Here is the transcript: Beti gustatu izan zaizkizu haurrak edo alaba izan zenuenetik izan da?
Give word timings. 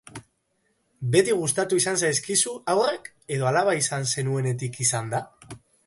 Beti 1.15 1.35
gustatu 1.41 1.79
izan 1.83 2.01
zaizkizu 2.07 2.55
haurrak 2.75 3.13
edo 3.37 3.51
alaba 3.53 3.79
izan 3.85 4.13
zenuenetik 4.15 4.85
izan 4.89 5.15
da? 5.17 5.27